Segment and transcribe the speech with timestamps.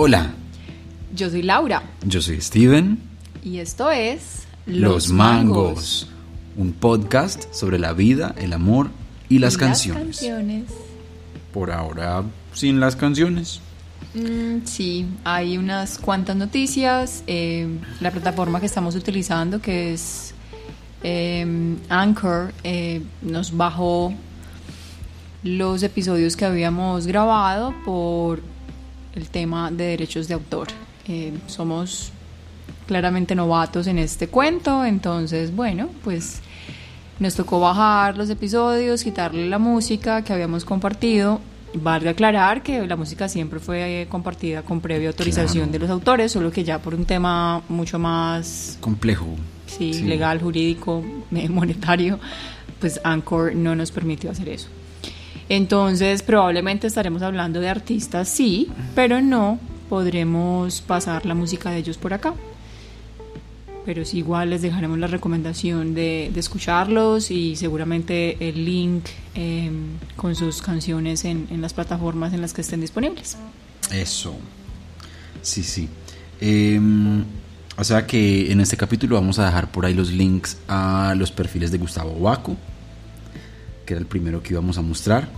[0.00, 0.30] Hola,
[1.12, 3.00] Yo soy Laura yo soy Steven.
[3.42, 6.08] y esto es Los, Mangos,
[6.56, 8.90] un podcast sobre la vida, el amor
[9.28, 10.02] y las Y canciones.
[10.04, 10.64] canciones.
[11.52, 12.22] Por ahora,
[12.52, 13.60] sin las canciones.
[14.14, 17.24] Mm, sí, hay unas cuantas noticias.
[17.26, 17.66] eh,
[18.00, 20.32] la plataforma que estamos utilizando, que es
[21.02, 24.12] eh, Anchor, eh, nos bajó
[25.42, 28.40] los episodios que habíamos grabado por
[29.18, 30.68] el tema de derechos de autor.
[31.06, 32.12] Eh, somos
[32.86, 36.40] claramente novatos en este cuento, entonces, bueno, pues
[37.18, 41.40] nos tocó bajar los episodios, quitarle la música que habíamos compartido.
[41.74, 45.72] Valga aclarar que la música siempre fue compartida con previa autorización Claro.
[45.72, 49.26] de los autores, solo que ya por un tema mucho más Complejo.
[49.66, 50.04] sí, Sí.
[50.04, 52.18] legal, jurídico, eh, monetario,
[52.80, 54.68] pues Anchor no nos permitió hacer eso.
[55.48, 61.96] Entonces, probablemente estaremos hablando de artistas, sí, pero no podremos pasar la música de ellos
[61.96, 62.34] por acá.
[63.86, 69.70] Pero sí, igual les dejaremos la recomendación de, escucharlos y seguramente el link eh,
[70.16, 73.38] con sus canciones en, en las plataformas en las que estén disponibles.
[73.90, 74.36] Eso.
[75.40, 75.88] Sí, sí.
[76.40, 77.24] Em,
[77.76, 81.30] o sea que en este capítulo vamos a dejar por ahí los links a los
[81.30, 82.56] perfiles de Gustavo Baco,
[83.88, 85.30] que era el primero que íbamos a mostrar.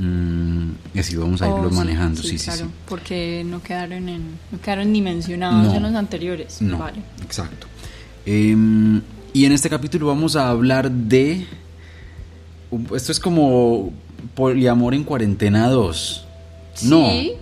[0.00, 2.20] Mm, y así vamos a irlo Oh, sí, manejando.
[2.20, 2.70] Sí, sí, claro, sí.
[2.88, 5.74] Porque no quedaron, en, no quedaron ni mencionados No.
[5.74, 6.60] en los anteriores.
[6.60, 6.98] No, Vale.
[7.24, 7.68] exacto.
[8.26, 9.00] Em,
[9.32, 11.46] y en este capítulo vamos a hablar de...
[12.94, 13.92] Esto es como
[14.34, 16.26] Poliamor en Cuarentena 2.
[16.82, 17.08] No.
[17.08, 17.32] Sí,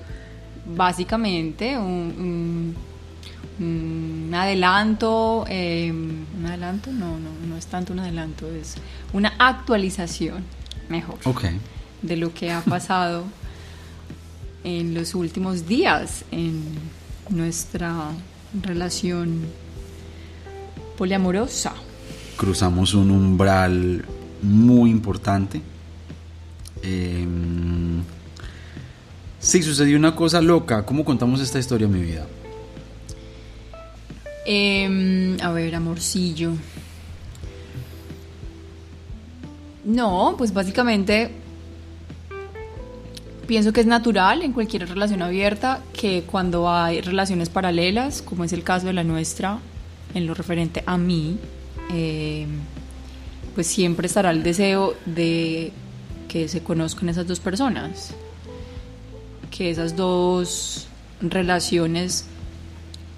[0.77, 2.77] básicamente un, un-
[3.59, 8.75] un adelanto, eh, un adelanto, no, no, no es tanto un adelanto, es
[9.13, 10.45] una actualización,
[10.89, 11.45] mejor, Ok.
[12.03, 13.25] de lo que ha pasado
[14.65, 16.63] en los últimos días en
[17.31, 18.11] nuestra
[18.63, 19.43] relación
[20.99, 21.73] poliamorosa.
[22.37, 24.05] Cruzamos un umbral
[24.43, 25.63] muy importante.
[26.83, 28.03] Em,
[29.39, 30.85] sí, sucedió una cosa loca.
[30.85, 32.27] ¿Cómo contamos esta historia, mi vida?
[34.49, 36.53] Em, a ver, amorcillo.
[39.85, 41.33] No, pues básicamente
[43.49, 48.53] pienso que es natural en cualquier relación abierta que cuando hay relaciones paralelas, como es
[48.53, 49.59] el caso de la nuestra,
[50.15, 51.39] en lo referente a mí,
[51.91, 52.49] em,
[53.57, 55.73] pues siempre estará el deseo de
[56.29, 58.15] que se conozcan esas dos personas,
[59.51, 60.87] que esas dos
[61.21, 62.27] relaciones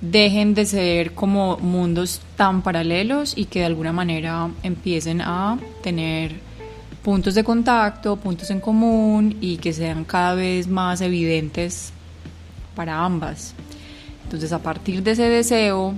[0.01, 6.37] dejen de ser como mundos tan paralelos y que de alguna manera empiecen a tener
[7.03, 11.93] puntos de contacto, puntos en común y que sean cada vez más evidentes
[12.75, 13.55] para ambas.
[14.25, 15.95] Entonces a partir de ese deseo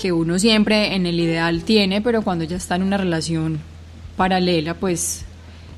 [0.00, 3.60] que uno siempre en el ideal tiene, pero cuando ya está en una relación
[4.16, 5.24] paralela, pues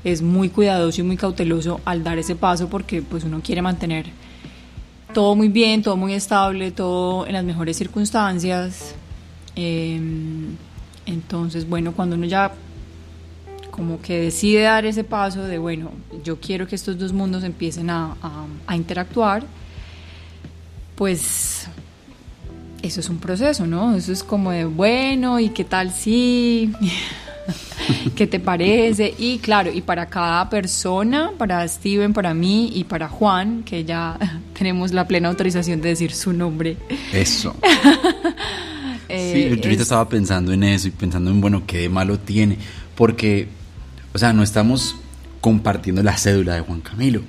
[0.03, 4.07] es muy cuidadoso y muy cauteloso al dar ese paso porque pues uno quiere mantener
[5.13, 8.95] todo muy bien, todo muy estable, todo en las mejores circunstancias.
[9.55, 9.99] Eh,
[11.05, 12.51] entonces, bueno, cuando uno ya
[13.71, 15.91] como que decide dar ese paso de, bueno,
[16.23, 18.15] yo quiero que estos dos mundos empiecen a,
[18.73, 19.43] interactuar,
[20.95, 21.67] pues
[22.81, 23.95] eso es un proceso, ¿no?
[23.95, 26.73] Eso es como de, bueno, ¿y qué tal si?
[28.15, 29.13] ¿Qué te parece?
[29.17, 34.17] Y claro, y para cada persona, para Steven, para mí y para Juan, que ya
[34.57, 36.77] tenemos la plena autorización de decir su nombre.
[37.13, 37.55] Eso.
[39.09, 41.89] eh, Sí, yo ahorita es- estaba pensando en eso y pensando en, bueno, qué de
[41.89, 42.57] malo tiene.
[42.95, 43.47] Porque,
[44.13, 44.95] o sea, no estamos
[45.41, 47.21] compartiendo la cédula de Juan Camilo.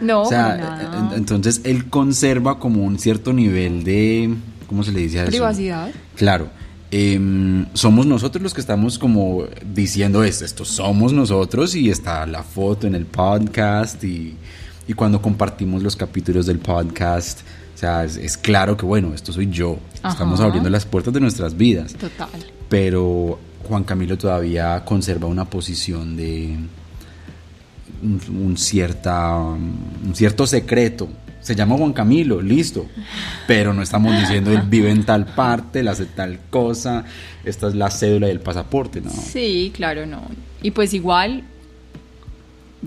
[0.00, 4.34] No, o sea, entonces él conserva como un cierto nivel de,
[4.66, 5.30] ¿cómo se le dice a eso?
[5.30, 5.90] privacidad.
[6.16, 6.48] Claro.
[6.96, 12.44] Em, somos nosotros los que estamos como diciendo esto, esto somos nosotros y está la
[12.44, 14.36] foto en el podcast y,
[14.86, 17.40] y cuando compartimos los capítulos del podcast,
[17.74, 19.76] o sea, es, es claro que bueno, esto soy yo,
[20.08, 22.28] estamos abriendo las puertas de nuestras vidas, Total.
[22.68, 26.56] pero Juan Camilo todavía conserva una posición de
[28.04, 31.08] un, un cierta, un cierto secreto.
[31.44, 32.86] Se llama Juan Camilo, listo.
[33.46, 37.04] Pero no estamos diciendo él vive en tal parte, él hace tal cosa,
[37.44, 39.10] esta es la cédula y el pasaporte, ¿no?
[39.10, 40.22] Sí, claro, no.
[40.62, 41.44] Y pues igual,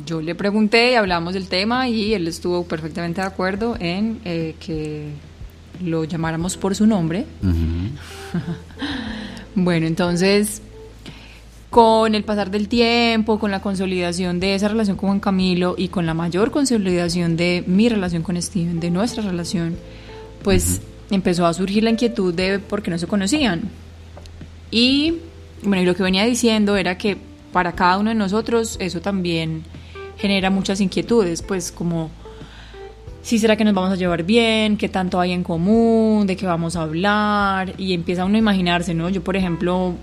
[0.07, 4.55] yo le pregunté y hablamos del tema y él estuvo perfectamente de acuerdo en eh,
[4.59, 5.11] que
[5.83, 7.25] lo llamáramos por su nombre.
[9.59, 10.61] Bueno, entonces,
[11.77, 15.89] con el pasar del tiempo, con la consolidación de esa relación con Juan Camilo y
[15.89, 19.75] con la mayor consolidación de mi relación con Steven, de nuestra relación,
[20.41, 20.81] pues
[21.11, 23.69] empezó a surgir la inquietud de por qué no se conocían.
[24.71, 25.19] Y
[25.61, 27.15] bueno, y lo que venía diciendo era que
[27.53, 29.61] para cada uno de nosotros eso también
[30.17, 32.09] genera muchas inquietudes, pues como
[33.21, 36.47] si será que nos vamos a llevar bien, qué tanto hay en común, de qué
[36.47, 39.09] vamos a hablar, y empieza uno a imaginarse, ¿no?
[39.09, 39.93] Yo, por ejemplo,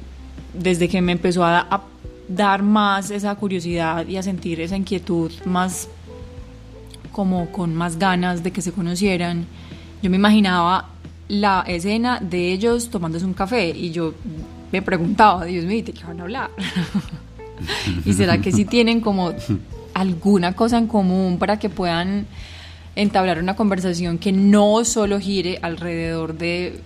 [0.59, 1.85] desde que me empezó a,
[2.27, 5.89] dar más esa curiosidad y a sentir esa inquietud más
[7.13, 9.47] como con más ganas de que se conocieran,
[10.03, 10.89] yo me imaginaba
[11.29, 14.15] la escena de ellos tomándose un café y yo
[14.73, 16.51] me preguntaba, Dios mío, ¿de qué van a hablar?
[18.07, 19.33] ¿Y será que sí tienen como
[19.93, 22.27] alguna cosa en común para que puedan
[22.97, 26.81] entablar una conversación que no solo gire alrededor de,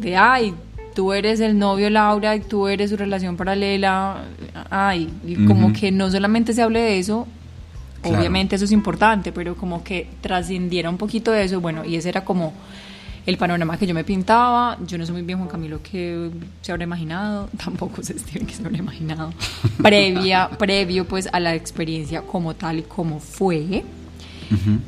[0.00, 0.54] de ay,
[0.98, 4.24] tú eres el novio Laura y tú eres su relación paralela,
[4.68, 7.24] ay, y como que no solamente se hable de eso,
[8.02, 12.08] obviamente eso es importante, pero como que trascendiera un poquito de eso, bueno, y ese
[12.08, 12.52] era como
[13.26, 16.72] el panorama que yo me pintaba, yo no sé muy bien Juan Camilo que se
[16.72, 19.32] habrá imaginado, tampoco sé Steven que se habrá imaginado,
[19.80, 23.84] previa, previo pues a la experiencia como tal y como fue,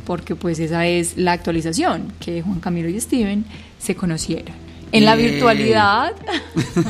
[0.05, 3.45] porque pues esa es la actualización, que Juan Camilo y Steven
[3.79, 6.13] se conocieron en la virtualidad,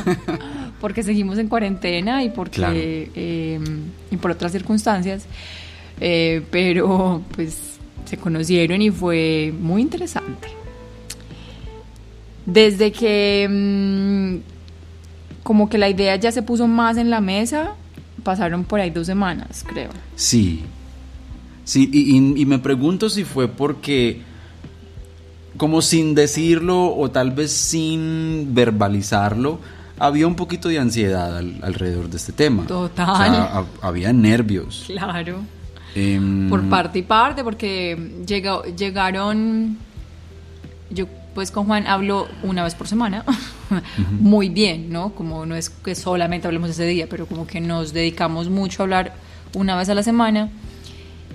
[0.81, 5.27] porque seguimos en cuarentena y porque em, y por otras circunstancias,
[6.01, 10.49] eh, pero pues se conocieron y fue muy interesante.
[12.47, 14.37] Desde que mm,
[15.43, 17.75] como que la idea ya se puso más en la mesa,
[18.23, 19.91] pasaron por ahí dos semanas, creo.
[20.17, 20.63] Sí,
[21.65, 24.30] sí, y me pregunto si fue porque
[25.61, 29.61] como sin decirlo o tal vez sin verbalizarlo,
[29.99, 32.65] había un poquito de ansiedad alrededor de este tema.
[32.67, 33.67] Total.
[33.83, 34.85] había nervios.
[34.87, 35.43] Claro.
[35.95, 39.77] Em, Por parte y parte, porque llegó, llegaron,
[40.89, 43.23] yo pues con Juan hablo una vez por semana,
[44.19, 45.11] muy bien, ¿no?
[45.11, 48.85] Como no es que solamente hablemos ese día, pero como que nos dedicamos mucho a
[48.85, 49.13] hablar
[49.55, 50.49] una vez a la semana.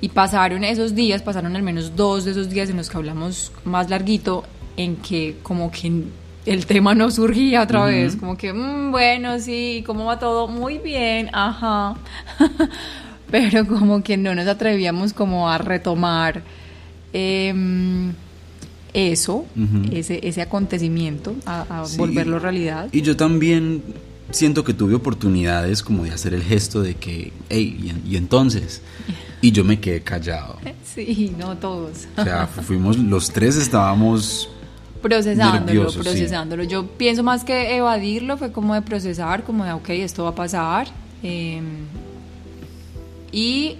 [0.06, 3.52] Y pasaron esos días, pasaron al menos dos de esos días en los que hablamos
[3.63, 4.44] más larguito,
[4.78, 6.04] en que como que
[6.46, 10.48] el tema no surgía otra vez, como que, mm, bueno, sí, ¿cómo va todo?
[10.48, 11.96] Muy bien, ajá.
[13.31, 16.44] Pero como que no nos atrevíamos como a retomar
[17.12, 18.13] em,
[18.94, 19.48] eso,
[19.92, 22.90] ese, ese acontecimiento, a, volverlo realidad.
[22.92, 23.81] Y yo también
[24.30, 28.84] siento que tuve oportunidades como de hacer el gesto de que, hey, y entonces...
[29.45, 30.57] Y yo me quedé callado.
[30.83, 32.07] Sí, no todos.
[32.18, 34.50] O sea, fuimos, los tres estábamos
[35.01, 36.63] procesándolo, procesándolo.
[36.63, 40.36] Yo pienso más que evadirlo, fue como de procesar, como de, ok, esto va a
[40.36, 40.88] pasar.
[41.21, 41.86] Em,
[43.33, 43.75] y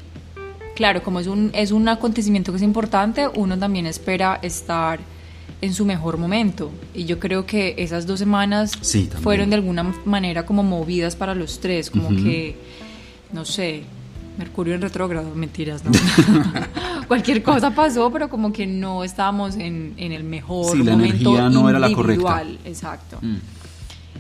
[0.76, 5.00] claro, como es un, es un acontecimiento que es importante, uno también espera estar
[5.62, 6.70] en su mejor momento.
[6.94, 8.74] Y yo creo que esas dos semanas
[9.24, 12.58] fueron de alguna manera como movidas para los tres, como que,
[13.32, 13.84] no sé,
[14.38, 15.92] Mercurio en retrógrado, mentiras, no.
[17.08, 21.70] Cualquier cosa pasó, pero como que no estábamos en, el mejor sí, la energía no
[21.70, 22.44] era la correcta.
[22.66, 23.20] Exacto.
[23.22, 23.36] Mm.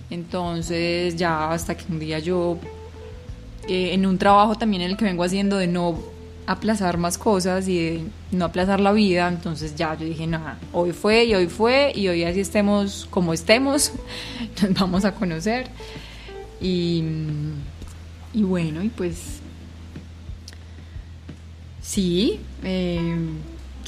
[0.10, 2.58] Entonces, ya hasta que un día yo,
[3.68, 6.00] eh, en un trabajo también en el que vengo haciendo de no
[6.48, 10.92] aplazar más cosas y de no aplazar la vida, entonces ya yo dije, nada, hoy
[10.92, 13.92] fue y hoy fue y hoy así estemos como estemos,
[14.62, 15.68] nos vamos a conocer.
[16.62, 17.04] Y,
[18.34, 19.42] y bueno, y pues
[21.86, 23.16] Sí, eh,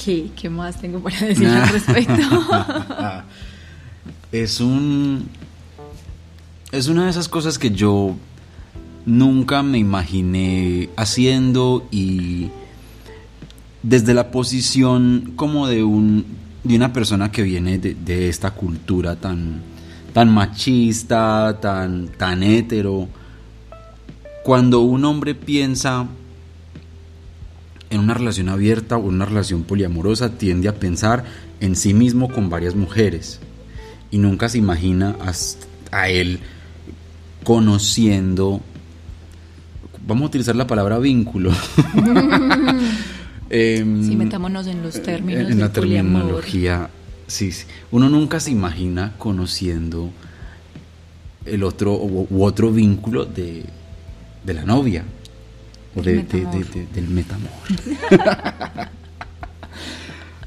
[0.02, 2.12] ¿qué, más tengo para decir al respecto?
[4.32, 5.28] es un...
[6.70, 8.14] Es una de esas cosas que yo
[9.04, 12.50] nunca me imaginé haciendo y
[13.82, 16.26] desde la posición como de un
[16.64, 19.62] de una persona que viene de, esta cultura tan
[20.12, 23.08] tan machista, tan tan hetero,
[24.44, 26.06] cuando un hombre piensa
[27.90, 31.24] en una relación abierta o una relación poliamorosa tiende a pensar
[31.60, 33.40] en sí mismo con varias mujeres
[34.10, 35.16] y nunca se imagina
[35.90, 36.40] a, él
[37.44, 38.60] conociendo,
[40.06, 41.50] vamos a utilizar la palabra vínculo.
[43.50, 45.50] eh, sí, metámonos en los términos.
[45.50, 46.90] En la terminología,
[47.26, 50.10] sí, sí, Uno nunca se imagina conociendo
[51.44, 53.64] el otro u, otro vínculo de,
[54.44, 55.04] de la novia
[56.02, 57.50] del metamor.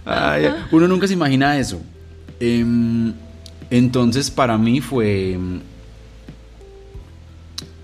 [0.72, 1.82] uno nunca se imagina eso.
[2.40, 3.14] Em,
[3.70, 5.38] entonces para mí fue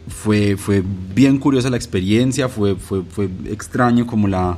[0.07, 0.83] fue, fue
[1.13, 4.57] bien curiosa la experiencia, fue, fue, fue extraño como la,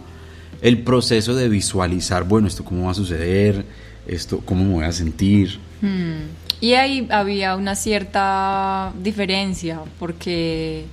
[0.61, 3.65] el proceso de visualizar, bueno, esto cómo va a suceder,
[4.07, 5.59] esto cómo me voy a sentir.
[5.81, 6.29] Hmm.
[6.61, 10.85] Y ahí había una cierta diferencia, porque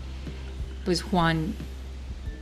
[0.85, 1.55] pues Juan,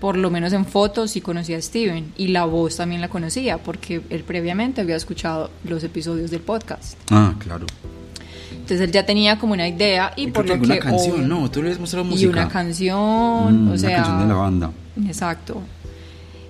[0.05, 3.57] por lo menos en fotos, sí conocía a Steven, y la voz también la conocía,
[3.57, 6.99] porque él previamente había escuchado los episodios del podcast.
[7.11, 7.65] Ah, claro.
[8.51, 11.63] Entonces él ya tenía como una idea y por lo que una canción, no, tú
[11.63, 12.27] le habías mostrado música.
[12.27, 14.71] Y una canción, Mm, o sea, una canción de la banda.
[15.07, 15.63] Exacto.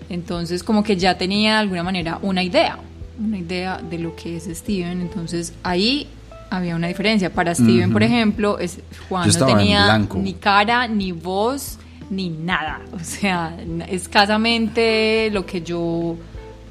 [0.08, 2.80] Entonces como que ya tenía de alguna manera una idea,
[3.24, 6.08] una idea de lo que es Steven, entonces ahí
[6.50, 7.32] había una diferencia.
[7.32, 11.78] Para Steven, por ejemplo, es, Juan no tenía ni cara, ni voz,
[12.10, 12.80] ni nada.
[12.92, 13.56] O sea,
[13.88, 16.16] escasamente lo que yo,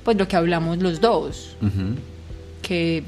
[0.04, 1.56] pues lo que hablamos los dos,
[2.62, 3.04] que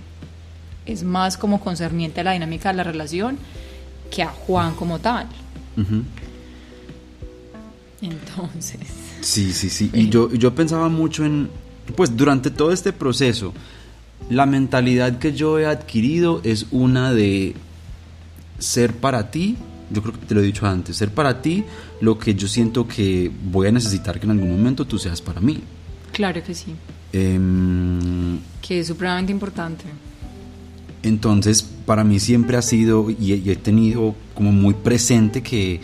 [0.85, 3.37] es más como concerniente a la dinámica de la relación
[4.11, 5.27] que a Juan como tal.
[8.01, 8.79] Entonces,
[9.25, 9.89] Sí, sí, sí.
[9.91, 11.49] Y yo, yo pensaba mucho en,
[11.95, 13.53] pues durante todo este proceso,
[14.29, 17.55] la mentalidad que yo he adquirido es una de
[18.59, 19.57] ser para ti,
[19.91, 21.63] yo creo que te lo he dicho antes, ser para ti
[22.01, 25.39] lo que yo siento que voy a necesitar que en algún momento tú seas para
[25.41, 25.61] mí.
[26.11, 26.73] claro que sí,
[27.13, 29.85] Em, que es supremamente importante.
[31.03, 35.79] Entonces, para mí siempre ha sido y, he- y he tenido como muy presente que,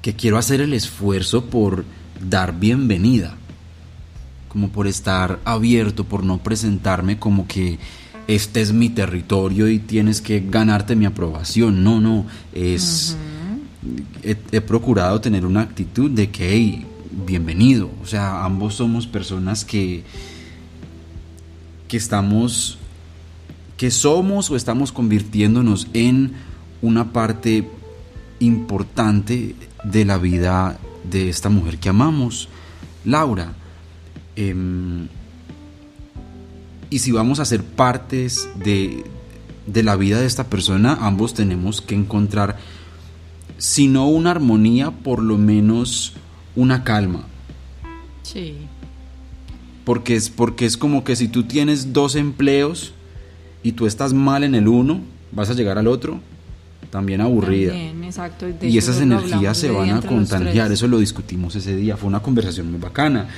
[0.00, 1.84] que quiero hacer el esfuerzo por
[2.28, 3.36] dar bienvenida,
[4.48, 7.78] como por estar abierto, por no presentarme como que
[8.28, 11.82] este es mi territorio y tienes que ganarte mi aprobación.
[11.84, 13.16] No, no, es...
[14.22, 16.86] he, he procurado tener una actitud de que, hey,
[17.26, 17.90] bienvenido.
[18.02, 20.02] O sea, ambos somos personas que,
[21.88, 22.78] que estamos
[23.76, 26.34] que somos o estamos convirtiéndonos en
[26.82, 27.68] una parte
[28.38, 30.78] importante de la vida
[31.10, 32.48] de esta mujer que amamos,
[33.04, 33.54] Laura.
[34.36, 35.08] Em,
[36.92, 39.02] y si vamos a ser partes de,
[39.66, 42.58] de la vida de esta persona, ambos tenemos que encontrar,
[43.56, 46.12] si no una armonía, por lo menos
[46.54, 47.24] una calma.
[48.22, 48.56] Sí.
[49.84, 52.92] Porque es, porque es como que si tú tienes dos empleos
[53.62, 55.00] y tú estás mal en el uno,
[55.32, 56.20] vas a llegar al otro
[56.90, 57.72] también aburrida.
[57.72, 58.46] También, exacto.
[58.60, 62.70] Y esas energías se van a contagiar, eso lo discutimos ese día, fue una conversación
[62.70, 63.30] muy bacana.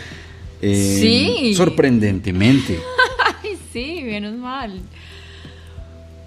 [0.60, 1.54] Eh, Sí.
[1.54, 2.80] Sorprendentemente.
[3.74, 4.80] Sí, menos mal.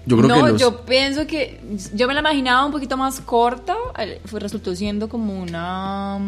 [0.04, 1.58] Yo creo no, que los- yo pienso que
[1.94, 6.18] yo me la imaginaba un poquito más corta, eh, fue, resultó siendo como una...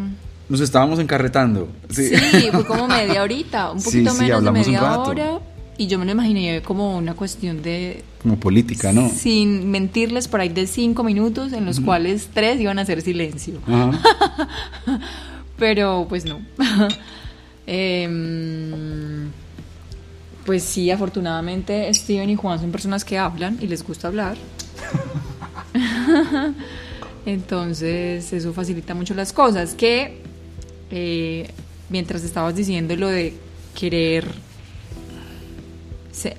[0.49, 1.69] nos estábamos encarretando.
[1.91, 2.11] Sí,
[2.51, 5.39] fue como media horita, un poquito sí, menos de media hora.
[5.77, 9.09] Y yo me lo imaginé como una cuestión de, Como política, ¿no?
[9.09, 13.59] sin mentirles, por ahí de cinco minutos, en los cuales tres iban a hacer silencio.
[13.67, 13.91] Ajá.
[15.57, 16.39] Pero pues no.
[17.67, 19.29] Em,
[20.45, 24.37] pues sí, afortunadamente Steven y Juan son personas que hablan y les gusta hablar.
[27.25, 29.73] Entonces eso facilita mucho las cosas.
[29.73, 30.21] Que
[30.89, 31.49] eh,
[31.89, 33.33] mientras estabas diciendo lo de
[33.77, 34.25] querer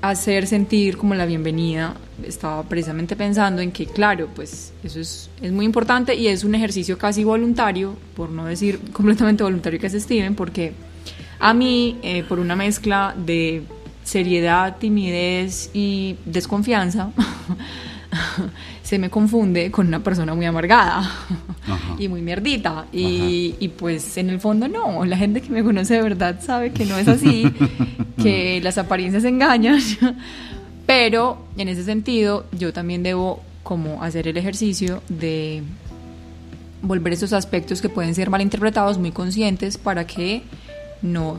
[0.01, 5.51] hacer sentir como la bienvenida, estaba precisamente pensando en que, claro, pues eso es, es
[5.51, 9.95] muy importante y es un ejercicio casi voluntario, por no decir completamente voluntario que es
[9.95, 10.73] Steven, porque
[11.41, 13.63] a mí, eh, por una mezcla de
[14.05, 17.11] seriedad, timidez y desconfianza,
[18.83, 21.97] se me confunde con una persona muy amargada Ajá.
[21.99, 22.87] y muy mierdita.
[22.93, 26.73] Y, y pues en el fondo no, la gente que me conoce de verdad sabe
[26.73, 27.51] que no es así,
[28.23, 29.81] que las apariencias engañan.
[30.87, 35.63] Pero en ese sentido yo también debo como hacer el ejercicio de
[36.83, 40.43] volver esos aspectos que pueden ser malinterpretados muy conscientes para que
[41.01, 41.39] no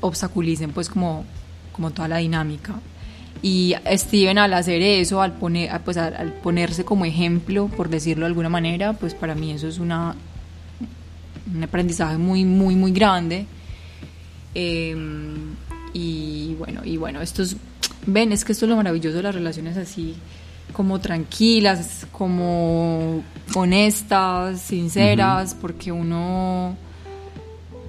[0.00, 1.24] obstaculicen pues como,
[1.72, 2.74] como toda la dinámica.
[3.42, 8.28] Y Steven al hacer eso, al, poner, pues, al, ponerse como ejemplo, por decirlo de
[8.28, 10.14] alguna manera, pues para mí eso es una,
[11.52, 13.46] un aprendizaje muy, muy, muy grande.
[14.54, 14.94] Eh,
[15.92, 17.56] y bueno, y bueno, estos,
[18.06, 20.14] ven, es que esto es lo maravilloso de las relaciones así,
[20.72, 23.22] como tranquilas, como
[23.54, 26.76] honestas, sinceras, porque uno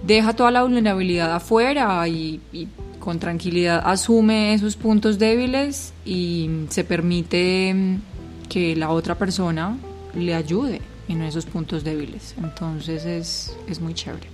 [0.06, 2.68] deja toda la vulnerabilidad afuera y, y
[3.04, 9.78] con tranquilidad asume esos puntos débiles y se permite mm, que la otra persona
[10.16, 10.80] le ayude
[11.10, 12.34] en esos puntos débiles.
[12.42, 14.28] Entonces es, es muy chévere.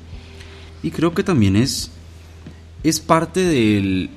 [0.83, 1.89] Y creo que también es,
[2.83, 4.11] es parte del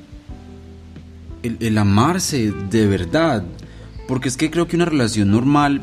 [1.43, 3.45] el, amarse de verdad.
[4.07, 5.83] Porque es que creo que una relación normal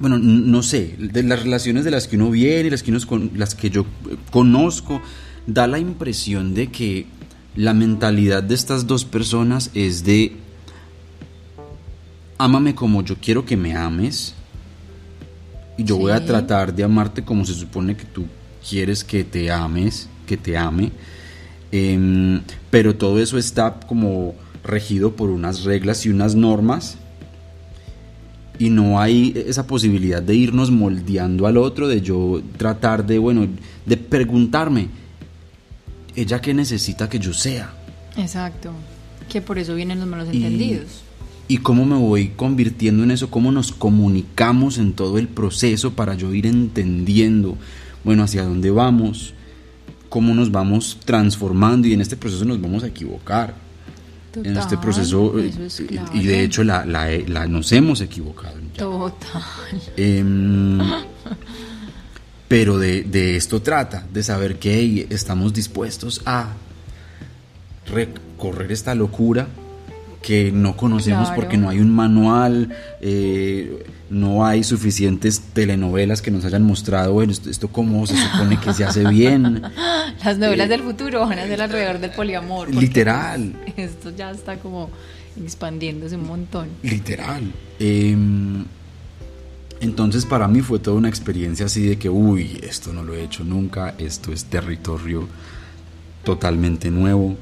[0.00, 3.54] bueno, no sé, de las relaciones de las que uno viene, las que, uno, las
[3.54, 5.02] que yo eh, conozco,
[5.46, 7.06] da la impresión de que
[7.56, 10.36] la mentalidad de estas dos personas es de
[12.38, 14.34] ámame como yo quiero que me ames
[15.76, 18.24] y yo voy a tratar de amarte como se supone que tú
[18.68, 20.92] quieres que te ames, que te ame,
[21.70, 24.34] em, pero todo eso está como
[24.64, 26.96] regido por unas reglas y unas normas
[28.58, 33.46] y no hay esa posibilidad de irnos moldeando al otro, de yo tratar de, bueno,
[33.84, 34.88] de preguntarme,
[36.16, 37.72] ella qué necesita que yo sea.
[38.16, 38.72] Exacto,
[39.28, 41.02] que por eso vienen los malos entendidos.
[41.46, 46.14] Y cómo me voy convirtiendo en eso, cómo nos comunicamos en todo el proceso para
[46.14, 47.58] yo ir entendiendo,
[48.02, 49.34] bueno, hacia dónde vamos,
[50.08, 53.54] cómo nos vamos transformando y en este proceso nos vamos a equivocar
[54.42, 55.52] en este proceso eh,
[56.12, 58.54] y de hecho la, la, nos hemos equivocado.
[58.76, 59.42] Total.
[59.96, 60.78] Em,
[62.48, 66.52] pero de, de, esto trata, de saber que estamos dispuestos a
[67.86, 69.48] recorrer esta locura
[70.24, 76.44] que no conocemos porque no hay un manual, eh, no hay suficientes telenovelas que nos
[76.46, 79.62] hayan mostrado, bueno, esto, cómo se supone que se hace bien.
[80.24, 82.74] Las novelas eh, del futuro van a ser alrededor del poliamor.
[82.74, 83.52] Literal.
[83.76, 84.88] Esto ya está como
[85.38, 86.68] expandiéndose un montón.
[86.82, 87.42] Literal.
[87.78, 88.64] Em,
[89.84, 93.22] entonces para mí fue toda una experiencia así de que, uy, esto no lo he
[93.22, 95.28] hecho nunca, esto es territorio
[96.24, 97.36] totalmente nuevo.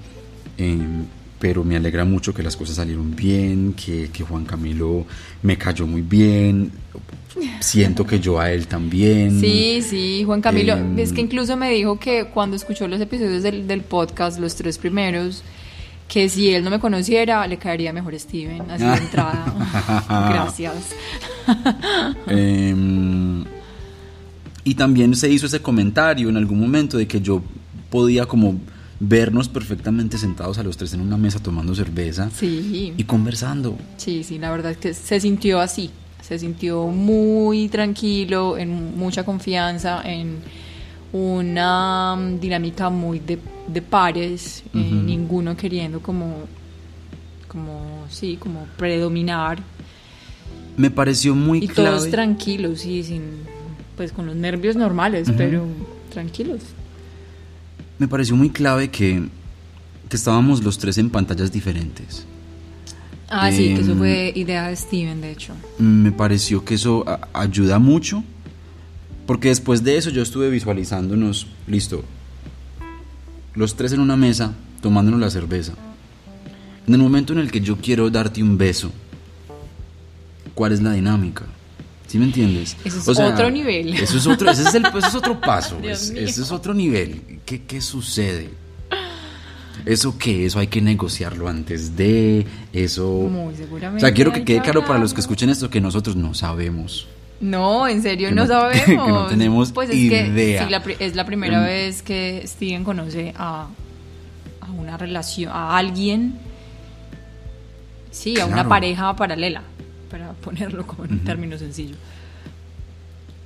[0.58, 1.06] Em,
[1.38, 5.06] pero me alegra mucho que las cosas salieron bien, que, Juan Camilo
[5.42, 6.70] me cayó muy bien,
[7.58, 9.40] siento que yo a él también.
[9.40, 13.42] Sí, sí, Juan Camilo, em, es que incluso me dijo que cuando escuchó los episodios
[13.42, 15.42] del, del, podcast, los tres primeros,
[16.06, 19.52] que si él no me conociera, le caería mejor Steven, así de entrada.
[20.30, 20.94] Gracias.
[22.26, 23.44] Em,
[24.64, 27.42] y también se hizo ese comentario en algún momento de que yo
[27.90, 28.58] podía como
[29.00, 33.76] vernos perfectamente sentados a los tres en una mesa tomando cerveza y conversando.
[33.96, 39.24] Sí, sí, la verdad es que se sintió así, se sintió muy tranquilo, en mucha
[39.24, 40.38] confianza, en
[41.12, 46.36] una mm, dinámica muy de, pares, eh, ninguno queriendo como,
[47.48, 49.58] como, sí, como predominar.
[50.76, 53.22] Me pareció muy y todos tranquilos, sí, sin,
[53.96, 55.66] pues con los nervios normales, pero
[56.10, 56.60] tranquilos
[58.02, 59.28] me pareció muy clave que,
[60.10, 62.26] estábamos los tres en pantallas diferentes.
[63.30, 65.54] Ah, sí, que eso fue em, idea de Steven, de hecho.
[65.78, 68.24] Me pareció que eso ayuda mucho,
[69.24, 72.04] porque después de eso yo estuve visualizándonos, listo,
[73.54, 75.74] los tres en una mesa, tomándonos la cerveza.
[76.86, 78.90] En el momento en el que yo quiero darte un beso,
[80.54, 81.44] ¿cuál es la dinámica?
[82.06, 82.76] ¿Sí me entiendes?
[82.84, 83.94] Eso es otro nivel.
[83.94, 85.78] Eso es otro, ese es, el, es otro paso.
[85.82, 87.40] ese es otro nivel.
[87.46, 88.50] ¿Qué, ¿Qué sucede?
[89.86, 90.46] ¿Eso qué?
[90.46, 92.46] Eso hay que negociarlo antes de.
[92.72, 93.08] Eso.
[93.08, 94.04] Muy seguramente.
[94.04, 97.08] O sea, quiero que quede claro para los que escuchen esto que nosotros no sabemos.
[97.40, 98.84] No, en serio no, sabemos.
[98.84, 100.68] Que no tenemos pues es idea.
[100.68, 103.68] Que, es la primera em, vez que Steven conoce a,
[104.60, 106.38] a, una relación, a alguien.
[108.10, 109.62] Sí, a una pareja paralela
[110.12, 111.96] para ponerlo como en un término sencillo.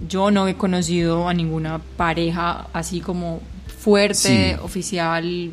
[0.07, 3.41] Yo no he conocido a ninguna pareja así como
[3.79, 5.53] fuerte, oficial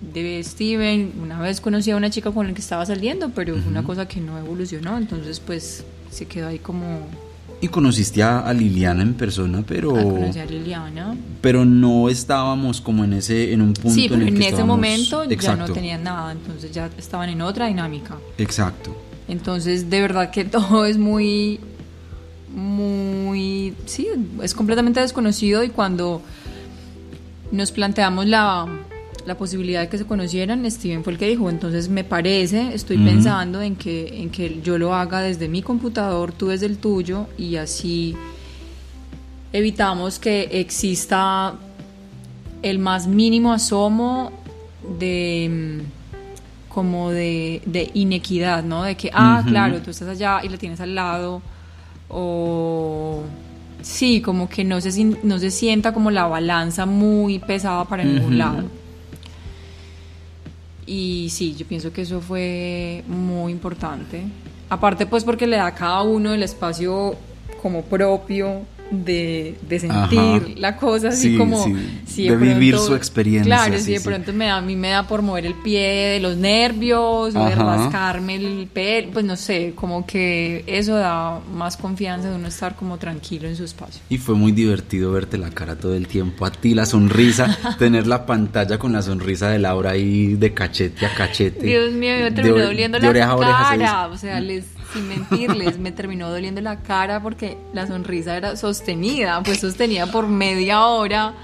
[0.00, 1.12] de Steven.
[1.20, 4.20] Una vez conocí a una chica con la que estaba saliendo, pero una cosa que
[4.20, 7.00] no evolucionó, entonces pues se quedó ahí como...
[7.60, 9.96] Y conociste a, Liliana en persona, pero...
[9.96, 11.16] Ah, conocí a Liliana.
[11.40, 15.24] Pero no estábamos como en ese en un punto sí, en el en ese momento
[15.24, 18.18] ya no tenían nada, entonces ya estaban en otra dinámica.
[18.38, 18.96] Exacto.
[19.28, 21.60] Entonces, de verdad que todo es muy,
[22.54, 24.08] muy, sí,
[24.42, 26.22] es completamente desconocido y cuando
[27.50, 28.66] nos planteamos la,
[29.26, 32.98] la posibilidad de que se conocieran, Steven fue el que dijo, entonces me parece, estoy
[32.98, 37.26] pensando en que, en que yo lo haga desde mi computador, tú desde el tuyo
[37.38, 38.16] y así
[39.52, 41.54] evitamos que exista
[42.62, 44.32] el más mínimo asomo
[44.98, 45.82] de
[46.72, 48.84] como de, de, inequidad, ¿no?
[48.84, 51.42] De que, ah, claro, tú estás allá y la tienes al lado,
[52.08, 53.22] o
[53.82, 58.38] sí, como que no se, no se sienta como la balanza muy pesada para ningún
[58.38, 58.64] lado.
[60.86, 64.24] Y sí, yo pienso que eso fue muy importante.
[64.70, 67.16] Aparte, pues porque le da a cada uno el espacio
[67.60, 70.40] como propio de, de sentir Ajá.
[70.56, 71.74] la cosa así Sí, como sí,
[72.06, 74.90] si de vivir su experiencia, Claro, sí, si de pronto me da, a mí me
[74.90, 75.80] da por mover el pie
[76.14, 81.40] de los nervios o de rascarme el pelo, pues no sé, como que eso da
[81.54, 84.00] más confianza de uno estar como tranquilo en su espacio.
[84.08, 88.06] Y fue muy divertido verte la cara todo el tiempo, a ti la sonrisa, tener
[88.06, 91.66] la pantalla con la sonrisa de Laura ahí de cachete a cachete.
[91.66, 94.08] Dios mío, De terminó ore- doliendo de la oreja oreja cara.
[94.08, 94.14] dice.
[94.14, 99.42] O sea, les, sin mentirles, me terminó doliendo la cara porque la sonrisa era sostenida,
[99.42, 101.34] pues sostenida por media hora,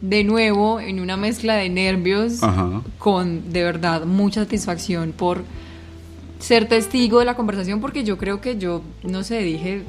[0.00, 2.82] de nuevo, en una mezcla de nervios, Ajá.
[2.98, 5.44] con de verdad mucha satisfacción por
[6.38, 9.82] ser testigo de la conversación, porque yo creo que yo, no sé, dije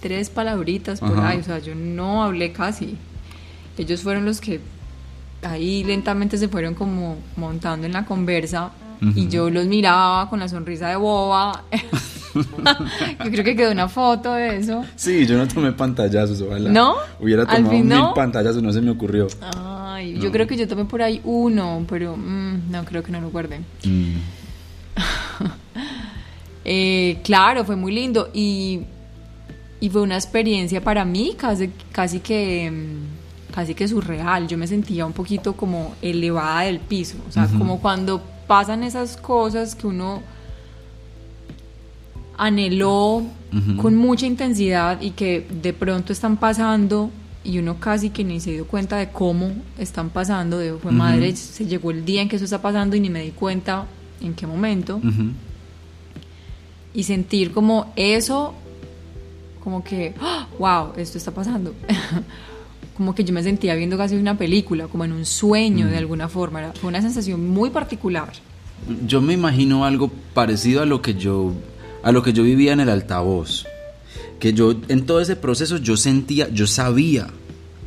[0.00, 1.28] tres palabritas por Ajá.
[1.28, 2.96] ahí, o sea, yo no hablé casi.
[3.78, 4.60] Ellos fueron los que
[5.42, 8.72] ahí lentamente se fueron como montando en la conversa
[9.16, 11.64] y yo los miraba con la sonrisa de boba.
[12.34, 14.84] yo creo que quedó una foto de eso.
[14.96, 16.70] Sí, yo no tomé pantallazos, ojalá.
[16.70, 16.94] ¿No?
[17.20, 18.14] Hubiera ¿Al tomado mil no?
[18.14, 19.26] pantallazos, no se me ocurrió.
[19.40, 23.20] Ay, yo creo que yo tomé por ahí uno, pero mm, no creo que no
[23.20, 23.60] lo guardé.
[23.84, 24.16] Mm.
[26.64, 28.82] Eh, claro, fue muy lindo y,
[29.80, 34.48] y fue una experiencia para mí casi, casi que mm, casi que surreal.
[34.48, 39.16] Yo me sentía un poquito como elevada del piso, o sea, como cuando pasan esas
[39.16, 40.22] cosas que uno
[42.38, 43.22] anheló
[43.80, 47.10] con mucha intensidad y que de pronto están pasando
[47.44, 51.34] y uno casi que ni se dio cuenta de cómo están pasando, de fue madre,
[51.36, 53.86] se llegó el día en que eso está pasando y ni me di cuenta
[54.20, 55.32] en qué momento Ujú.
[56.94, 58.54] y sentir como eso,
[59.62, 60.46] como que, ¡ah!
[60.58, 61.74] wow, esto está pasando.
[62.96, 66.28] como que yo me sentía viendo casi una película, como en un sueño de alguna
[66.28, 66.60] forma.
[66.60, 68.30] Era- fue una sensación muy particular.
[69.06, 71.52] Yo me imagino algo parecido a lo que yo
[72.02, 73.66] a lo que yo vivía en el altavoz.
[74.38, 77.28] Que yo en todo ese proceso yo sentía, yo sabía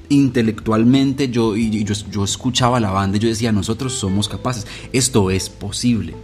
[0.07, 5.31] intelectualmente yo y yo, yo escuchaba la banda y yo decía, nosotros somos capaces, esto
[5.31, 6.15] es posible.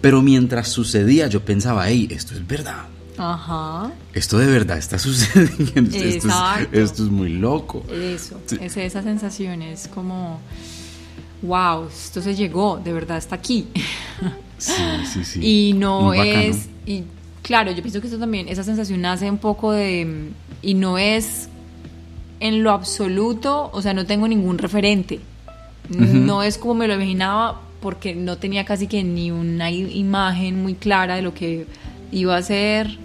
[0.00, 2.84] Pero mientras sucedía yo pensaba, hey, esto es verdad.
[3.18, 3.92] Ajá.
[4.12, 5.96] Esto de verdad está sucediendo.
[5.96, 7.84] Esto es, esto es muy loco.
[7.90, 8.56] Eso, Sí.
[8.60, 10.40] es esa sensación, es como,
[11.42, 13.66] wow, esto se llegó, de verdad está aquí.
[14.64, 15.40] Sí, sí, sí.
[15.42, 16.38] Y no Muy bacano.
[16.38, 17.04] es, y
[17.42, 20.30] claro, yo pienso que eso también, esa sensación nace un poco de,
[20.62, 21.48] y no es
[22.40, 25.20] en lo absoluto, o sea, no tengo ningún referente.
[25.88, 30.74] No es como me lo imaginaba porque no tenía casi que ni una imagen muy
[30.74, 31.66] clara de lo que
[32.10, 32.98] iba a ser.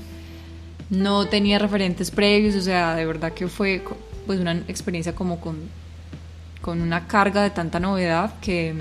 [0.90, 3.84] No tenía referentes previos, o sea, de verdad que fue
[4.26, 5.58] pues una experiencia como con,
[6.62, 8.74] con una carga de tanta novedad que,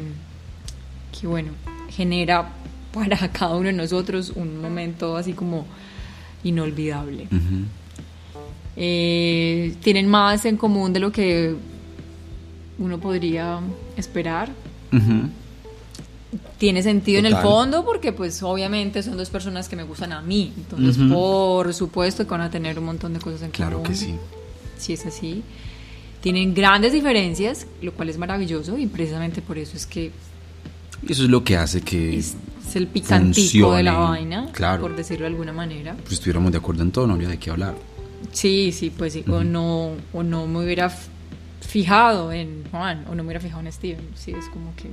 [1.18, 1.50] que bueno,
[1.90, 2.50] genera
[2.98, 5.66] para cada uno de nosotros un momento así como
[6.44, 7.24] inolvidable.
[7.30, 7.64] Ujú.
[8.76, 11.54] Eh, tienen más en común de lo que
[12.78, 13.60] uno podría
[13.96, 14.50] esperar.
[14.92, 15.28] Ujú.
[16.58, 17.48] Tiene sentido en el Total.
[17.48, 20.52] fondo porque pues obviamente son dos personas que me gustan a mí.
[20.56, 21.08] Entonces, Ujú.
[21.12, 23.88] por supuesto que van a tener un montón de cosas en Claro común.
[23.90, 24.14] que sí.
[24.76, 25.42] Si es así.
[26.20, 30.10] Tienen grandes diferencias, lo cual es maravilloso y precisamente por eso es que
[31.08, 32.34] eso es lo que hace que es,
[32.68, 34.82] es el picantico de la Funcione, vaina, claro.
[34.82, 35.94] por decirlo de alguna manera.
[35.94, 37.74] pues, estuviéramos de acuerdo en todo, no habría de qué hablar.
[38.32, 40.92] Sí, sí, pues sí, o no, o no me hubiera
[41.60, 44.88] fijado en Juan, o no me hubiera fijado en Steven, sí, es como que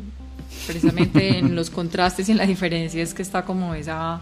[0.68, 4.22] precisamente en los contrastes y en la diferencia es que está como esa,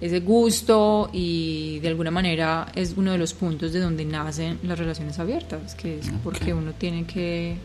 [0.00, 4.78] ese gusto y de alguna manera es uno de los puntos de donde nacen las
[4.78, 7.56] relaciones abiertas, que es porque uno tiene que,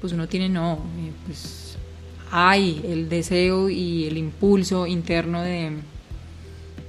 [0.00, 0.78] pues uno tiene no,
[1.26, 1.76] pues
[2.30, 5.72] hay el deseo y el impulso interno de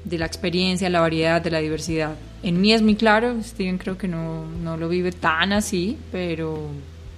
[0.06, 2.15] de la experiencia, la variedad, de la diversidad.
[2.43, 6.69] En mí es muy claro, Steven creo que no, no lo vive tan así, pero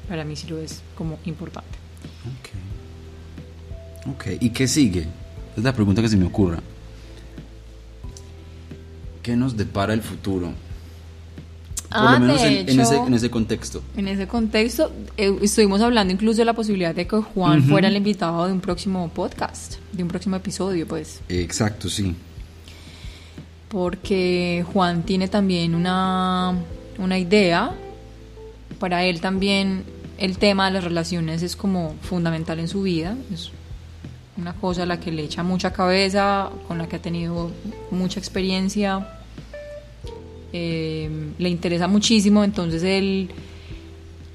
[0.08, 1.77] para mí sí lo es como importante.
[2.39, 4.13] Ok.
[4.13, 5.06] Ok, ¿y qué sigue?
[5.58, 6.60] Es la pregunta que se me ocurra.
[9.21, 10.53] ¿Qué nos depara el futuro?
[11.89, 13.82] Por Ah, lo menos de en, en ese, hecho- en ese contexto.
[13.95, 17.95] En ese contexto, eh, estuvimos hablando incluso de la posibilidad de que Juan fuera el
[17.95, 22.13] invitado de un próximo podcast, de un próximo episodio, pues, Exacto, sí.
[23.69, 26.56] porque Juan tiene también una,
[26.97, 27.71] una idea.
[28.80, 29.84] Para él también
[30.17, 33.15] el tema de las relaciones es como fundamental en su vida.
[33.34, 33.52] Es
[34.38, 37.52] una cosa a la que le echa mucha cabeza, con la que ha tenido
[37.91, 39.08] mucha experiencia.
[40.53, 43.29] Eh, le interesa muchísimo, entonces él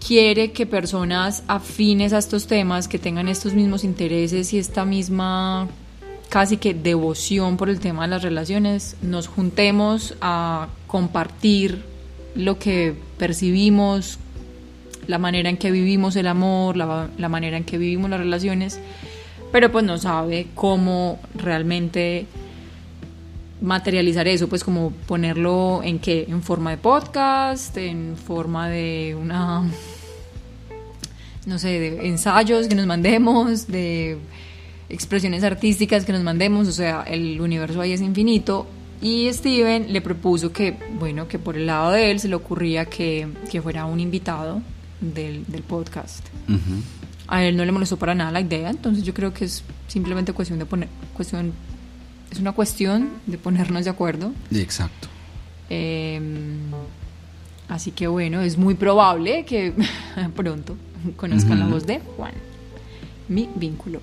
[0.06, 5.68] quiere que personas afines a estos temas, que tengan estos mismos intereses y esta misma
[6.28, 11.84] casi que devoción por el tema de las relaciones, nos juntemos a compartir
[12.34, 14.18] lo que percibimos,
[15.06, 18.80] la manera en que vivimos el amor, la, la manera en que vivimos las relaciones,
[19.52, 22.26] pero pues no sabe cómo realmente
[23.62, 29.62] materializar eso, pues como ponerlo en qué, en forma de podcast, en forma de una,
[31.46, 34.18] no sé, de ensayos que nos mandemos, de
[34.88, 38.66] expresiones artísticas que nos mandemos, o sea, el universo ahí es infinito.
[39.00, 42.84] Y Steven le propuso que, bueno, que por el lado de él se le ocurría
[42.84, 44.62] que, que fuera un invitado
[45.00, 46.24] del, del podcast.
[47.26, 50.32] A él no le molestó para nada la idea, entonces yo creo que es simplemente
[50.32, 51.52] cuestión de poner, cuestión
[52.32, 54.32] es una cuestión de ponernos de acuerdo.
[54.50, 55.08] Exacto.
[55.68, 56.70] Em,
[57.68, 59.74] así que bueno, es muy probable que
[60.36, 60.76] pronto
[61.16, 62.32] conozcan la voz de Juan,
[63.28, 64.00] mi vínculo.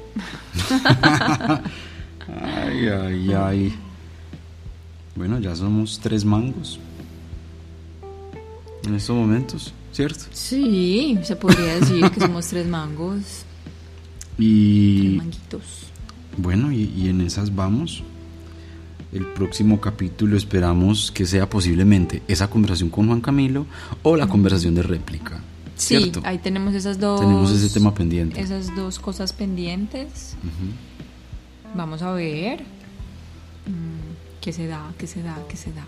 [2.43, 3.73] ay, ay, ay.
[5.15, 6.79] Bueno, ya somos tres mangos
[8.85, 10.25] en estos momentos, ¿cierto?
[10.31, 13.43] Sí, se podría decir que somos tres mangos.
[14.37, 14.99] Y.
[14.99, 15.63] Tres manguitos.
[16.37, 18.03] Bueno, y, y en esas vamos.
[19.11, 23.65] El próximo capítulo esperamos que sea posiblemente esa conversación con Juan Camilo
[24.03, 25.41] o la conversación de réplica.
[25.75, 26.21] Sí, ¿cierto?
[26.23, 27.19] ahí tenemos esas dos.
[27.19, 28.39] Tenemos ese tema pendiente.
[28.39, 30.35] Esas dos cosas pendientes.
[31.73, 32.61] Vamos a ver
[33.65, 35.87] mm, qué se da, qué se da, qué se da.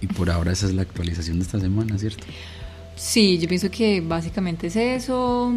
[0.00, 2.24] Y por ahora esa es la actualización de esta semana, ¿cierto?
[2.94, 5.52] Sí, yo pienso que básicamente es eso.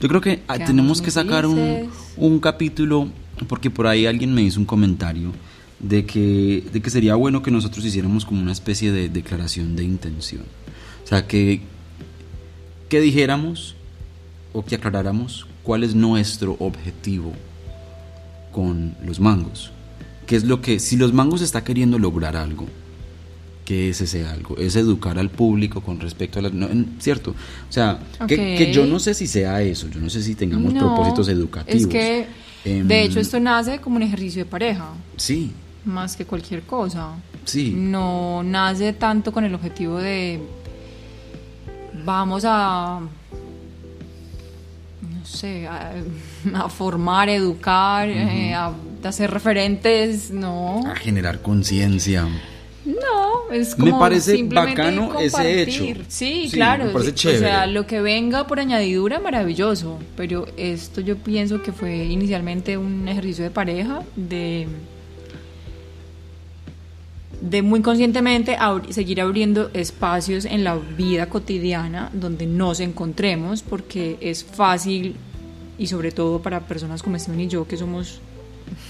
[0.00, 3.08] Yo creo que ah, Quedamos tenemos que sacar un capítulo,
[3.46, 5.32] porque por ahí alguien me hizo un comentario
[5.80, 9.84] de que, de que sería bueno que nosotros hiciéramos como una especie de declaración de
[9.84, 10.42] intención.
[11.04, 11.62] O sea, que,
[12.88, 13.74] que dijéramos
[14.52, 17.32] o que aclaráramos cuál es nuestro objetivo
[18.52, 19.72] con los mangos.
[20.26, 22.66] ¿Qué es lo que, si los mangos está queriendo lograr algo,
[23.64, 24.56] que es ese algo?
[24.58, 26.50] Es educar al público con respecto a la...
[26.50, 27.30] no, ¿Cierto?
[27.68, 30.72] O sea, que, que yo no sé si sea eso, yo no sé si tengamos
[30.74, 31.82] No, propósitos educativos.
[31.82, 32.26] Es que,
[32.64, 35.52] Em, de hecho, esto nace como un ejercicio de pareja, Sí,
[35.84, 37.14] más que cualquier cosa.
[37.44, 37.72] sí.
[37.76, 40.40] No nace tanto con el objetivo de
[42.04, 43.00] vamos a
[45.02, 45.92] no sé, a,
[46.54, 48.72] a formar, educar, eh, a,
[49.04, 50.82] hacer referentes, no.
[50.86, 52.26] A generar conciencia.
[52.84, 55.84] No, es Me como parece simplemente bacano ese hecho.
[55.84, 56.86] Sí, Sí, claro.
[56.86, 57.66] me parece O sea, chévere.
[57.72, 59.98] lo que venga por añadidura, maravilloso.
[60.16, 64.66] Pero esto yo pienso que fue inicialmente un ejercicio de pareja, de
[67.40, 74.18] de muy conscientemente abri- seguir abriendo espacios en la vida cotidiana donde nos encontremos, porque
[74.20, 75.16] es fácil,
[75.78, 78.20] y sobre todo para personas como Steven y yo, que somos,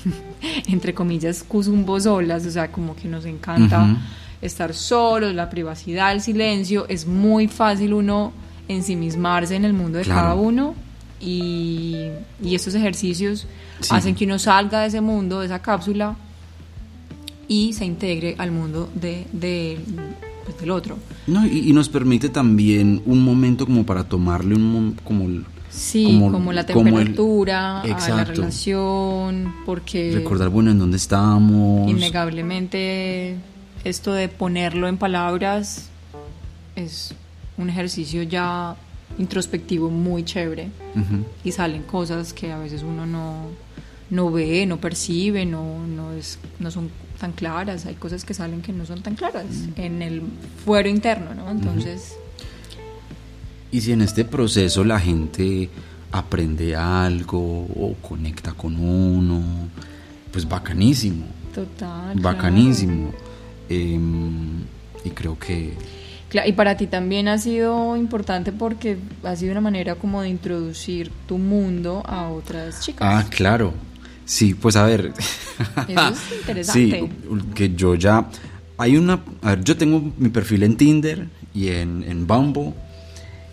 [0.67, 3.97] entre comillas, cuzumbos solas, o sea, como que nos encanta
[4.43, 8.33] estar solos, la privacidad, el silencio, es muy fácil uno
[8.69, 10.21] ensimismarse en el mundo de Claro.
[10.21, 10.75] cada uno,
[11.21, 12.07] y,
[12.43, 13.47] y estos ejercicios
[13.81, 13.89] Sí.
[13.95, 16.17] hacen que uno salga de ese mundo, de esa cápsula,
[17.51, 19.77] y se integre al mundo de, de-
[20.45, 20.97] pues, del otro.
[21.27, 26.05] No, y, y nos permite también un momento como para tomarle un como el- Sí,
[26.05, 31.89] Como- como, la como el- temperatura, a la relación, porque recordar bueno en dónde estamos.
[31.91, 33.37] innegablemente
[33.85, 35.89] esto de ponerlo en palabras
[36.77, 37.15] es
[37.57, 38.77] un ejercicio ya
[39.19, 40.69] introspectivo muy chévere
[41.45, 43.45] y salen cosas que a veces uno no,
[44.11, 48.63] no ve, no percibe, no, no, es, no son tan claras, hay cosas que salen
[48.63, 49.45] que no son tan claras
[49.77, 50.23] en el
[50.65, 51.51] fuero interno, ¿no?
[51.51, 52.17] Entonces,
[53.71, 55.69] Y si en este proceso la gente
[56.11, 59.43] aprende algo o conecta con uno,
[60.33, 62.19] pues bacanísimo, total.
[62.19, 63.13] bacanísimo.
[63.69, 64.63] Em,
[65.05, 65.75] y creo que
[66.47, 71.13] Y para ti también ha sido importante porque ha sido una manera como de introducir
[71.29, 73.07] tu mundo a otras chicas.
[73.09, 73.73] Ah, claro.
[74.31, 75.13] Sí, pues a ver.
[75.89, 77.01] Eso es interesante.
[77.01, 77.09] Sí,
[77.53, 78.31] que yo ya.
[78.79, 79.25] Hay una.
[79.43, 82.73] A ver, yo tengo mi perfil en Tinder y en, en Bumble.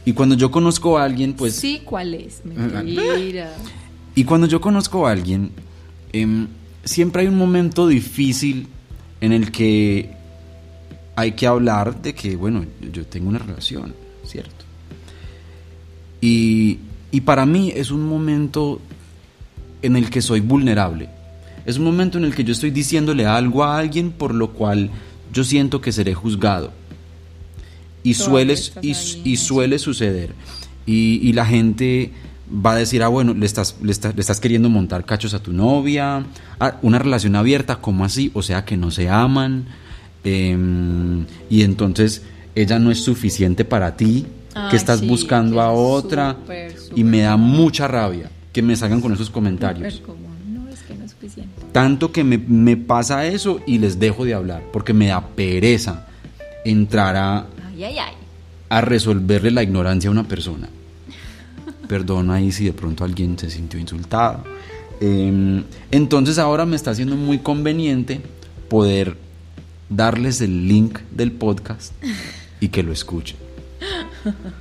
[0.06, 1.56] Y cuando yo conozco a alguien, pues.
[1.56, 2.42] sí, ¿cuál es?
[2.46, 3.52] Mentira.
[4.13, 5.50] Y cuando yo conozco a alguien,
[6.13, 6.48] em,
[6.84, 8.68] siempre hay un momento difícil
[9.20, 10.12] en el que
[11.16, 12.63] hay que hablar de que, bueno,
[12.94, 14.63] yo tengo una relación, ¿cierto?
[16.22, 16.78] Y,
[17.10, 18.80] y para mí es un momento
[19.82, 21.10] en el que soy vulnerable.
[21.66, 24.90] Es un momento en el que yo estoy diciéndole algo a alguien por lo cual
[25.34, 26.72] yo siento que seré juzgado.
[28.04, 30.34] Y suele, y, suele suceder.
[30.86, 32.13] Y, y la gente
[32.50, 35.40] va a decir, ah, bueno, le estás, le, estás, le estás queriendo montar cachos a
[35.40, 36.26] tu novia,
[36.60, 38.32] ah, una relación abierta, ¿cómo así?
[38.34, 39.66] O sea, que no se aman.
[40.24, 42.24] Em, y entonces
[42.56, 46.38] ella no es suficiente para ti, Ay, que estás sí, buscando que a otra
[46.96, 49.93] y me da mucha rabia que me salgan con esos comentarios.
[49.93, 50.32] Súper común.
[50.52, 51.62] No, es que no es suficiente.
[51.72, 56.08] Tanto que me, me pasa eso y les dejo de hablar porque me da pereza
[56.65, 58.13] entrar a, Ay, ay, ay.
[58.70, 60.70] a resolverle la ignorancia a una persona.
[61.88, 64.43] Perdón ahí si de pronto alguien se sintió insultado.
[65.02, 68.22] Eh, entonces ahora me está haciendo muy conveniente
[68.70, 69.17] poder
[69.88, 71.93] darles el link del podcast
[72.60, 73.38] y que lo escuchen.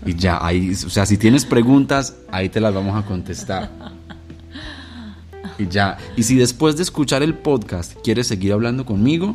[0.04, 3.70] Y ya, ahí, o sea, si tienes preguntas, ahí te las vamos a contestar.
[5.58, 9.34] Y ya, y si después de escuchar el podcast quieres seguir hablando conmigo,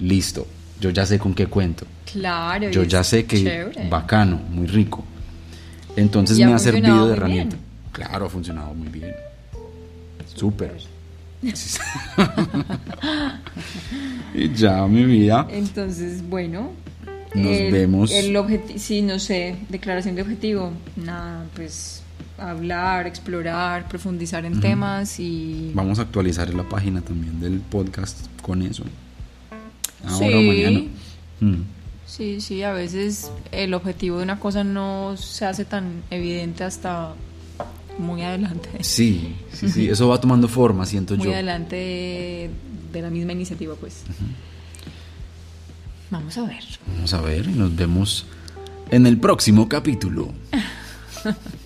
[0.00, 0.46] listo,
[0.80, 1.86] yo ya sé con qué cuento.
[2.10, 2.70] Claro.
[2.70, 3.88] Yo ya sé que chévere.
[3.88, 5.04] bacano, muy rico.
[5.96, 7.56] Entonces me ha servido de herramienta.
[7.56, 7.66] bien.
[7.92, 9.14] Claro, ha funcionado muy bien.
[10.34, 10.76] Súper.
[14.36, 15.46] Y ya, mi vida.
[15.50, 16.72] Entonces, bueno.
[17.42, 18.10] Nos el- vemos.
[18.12, 18.36] El
[18.78, 20.72] sí, no sé, declaración de objetivo.
[20.96, 22.02] Nada, pues
[22.38, 25.70] hablar, explorar, profundizar en temas y.
[25.74, 28.84] Vamos a actualizar la página también del podcast con eso.
[30.04, 30.34] Ahora Sí.
[30.34, 30.80] o mañana.
[31.40, 31.62] Mm.
[32.06, 37.14] Sí, sí, a veces el objetivo de una cosa no se hace tan evidente hasta
[37.98, 38.68] muy adelante.
[38.82, 39.88] Sí, sí, sí.
[39.90, 41.32] Eso va tomando forma, siento Muy yo.
[41.32, 42.50] adelante
[42.92, 44.02] de, la misma iniciativa, pues.
[46.10, 46.62] Vamos a ver.
[46.94, 48.26] Vamos a ver y nos vemos
[48.90, 50.32] en el próximo capítulo.